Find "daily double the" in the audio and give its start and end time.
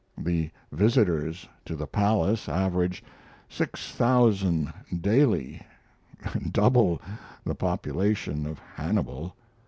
4.99-7.53